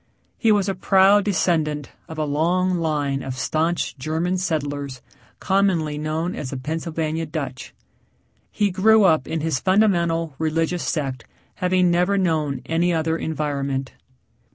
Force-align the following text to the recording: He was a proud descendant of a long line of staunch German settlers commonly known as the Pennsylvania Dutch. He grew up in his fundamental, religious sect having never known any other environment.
He 0.39 0.51
was 0.51 0.67
a 0.67 0.73
proud 0.73 1.25
descendant 1.25 1.91
of 2.09 2.17
a 2.17 2.25
long 2.25 2.79
line 2.79 3.21
of 3.21 3.37
staunch 3.37 3.95
German 3.99 4.39
settlers 4.39 4.99
commonly 5.39 5.99
known 5.99 6.33
as 6.35 6.49
the 6.49 6.57
Pennsylvania 6.57 7.27
Dutch. 7.27 7.71
He 8.49 8.71
grew 8.71 9.03
up 9.03 9.27
in 9.27 9.41
his 9.41 9.59
fundamental, 9.59 10.33
religious 10.39 10.81
sect 10.81 11.25
having 11.57 11.91
never 11.91 12.17
known 12.17 12.63
any 12.65 12.91
other 12.91 13.15
environment. 13.15 13.93